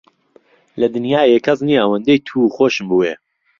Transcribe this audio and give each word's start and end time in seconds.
لە 0.79 0.87
دنیایێ 0.95 1.37
کەس 1.45 1.59
نییە 1.67 1.81
ئەوەندەی 1.83 2.23
توو 2.27 2.43
خۆشم 2.55 2.85
بوێ. 2.91 3.13